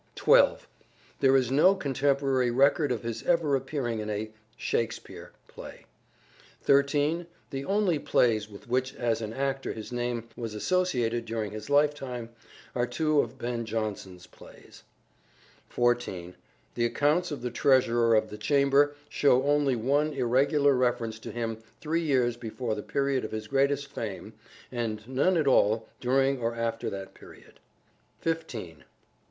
[0.15, 0.67] 12.
[1.19, 4.31] There is no contemporary record of his ever appearing in a"
[4.67, 5.85] Shakespeare" play.
[6.63, 7.27] 13.
[7.51, 12.29] The only plays with which as an actor his name was associated during his lifetime
[12.73, 14.81] are two of Ben Jonson's plays.
[15.69, 16.33] 14.
[16.73, 21.61] The accounts of the Treasurer of the Chamber show only one irregular reference to him
[21.79, 24.33] three years before the period of his greatest fame,
[24.71, 27.59] and none at all during or after that period.
[28.21, 28.83] THE STRATFORDIAN VIEW 87 15.